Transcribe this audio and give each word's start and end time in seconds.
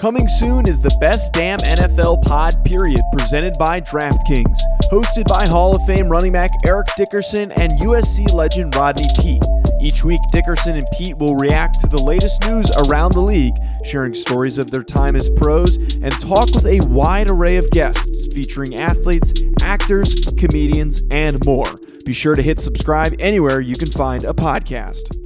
Coming 0.00 0.28
soon 0.28 0.68
is 0.68 0.78
the 0.78 0.94
best 1.00 1.32
damn 1.32 1.58
NFL 1.60 2.20
pod 2.20 2.62
period 2.66 3.00
presented 3.16 3.52
by 3.58 3.80
DraftKings, 3.80 4.58
hosted 4.92 5.26
by 5.26 5.46
Hall 5.46 5.74
of 5.74 5.86
Fame 5.86 6.10
running 6.10 6.32
back 6.32 6.50
Eric 6.66 6.88
Dickerson 6.98 7.50
and 7.52 7.72
USC 7.80 8.30
legend 8.30 8.76
Rodney 8.76 9.08
Peete. 9.18 9.42
Each 9.80 10.04
week, 10.04 10.20
Dickerson 10.32 10.74
and 10.74 10.84
Peete 10.98 11.16
will 11.16 11.34
react 11.36 11.80
to 11.80 11.86
the 11.86 11.98
latest 11.98 12.42
news 12.42 12.70
around 12.76 13.14
the 13.14 13.20
league, 13.20 13.54
sharing 13.86 14.12
stories 14.12 14.58
of 14.58 14.70
their 14.70 14.84
time 14.84 15.16
as 15.16 15.30
pros, 15.30 15.78
and 15.78 16.12
talk 16.20 16.50
with 16.50 16.66
a 16.66 16.86
wide 16.88 17.30
array 17.30 17.56
of 17.56 17.70
guests 17.70 18.28
featuring 18.34 18.78
athletes, 18.78 19.32
actors, 19.62 20.14
comedians, 20.36 21.04
and 21.10 21.42
more. 21.46 21.74
Be 22.04 22.12
sure 22.12 22.34
to 22.34 22.42
hit 22.42 22.60
subscribe 22.60 23.14
anywhere 23.18 23.60
you 23.60 23.76
can 23.76 23.90
find 23.90 24.24
a 24.24 24.34
podcast. 24.34 25.25